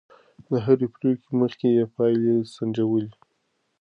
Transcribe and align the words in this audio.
د 0.49 0.51
هرې 0.65 0.87
پرېکړې 0.95 1.33
مخکې 1.41 1.67
يې 1.77 1.85
پايلې 1.95 2.35
سنجولې. 2.55 3.11